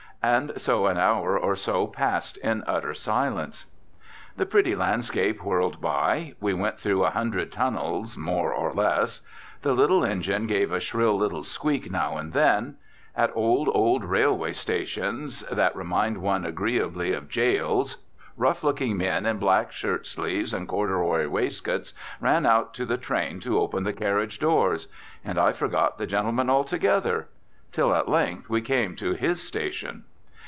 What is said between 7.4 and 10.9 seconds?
tunnels (more or less); the little engine gave a